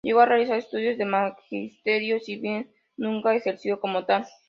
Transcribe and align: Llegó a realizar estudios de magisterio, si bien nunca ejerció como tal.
Llegó 0.03 0.21
a 0.21 0.25
realizar 0.25 0.57
estudios 0.57 0.97
de 0.97 1.05
magisterio, 1.05 2.19
si 2.19 2.35
bien 2.37 2.71
nunca 2.97 3.35
ejerció 3.35 3.79
como 3.79 4.03
tal. 4.03 4.25